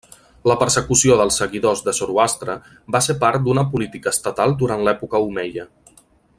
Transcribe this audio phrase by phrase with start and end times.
[0.51, 2.55] La persecució dels seguidors de Zoroastre
[2.97, 5.71] va ser part d'una política estatal durant l'època omeia.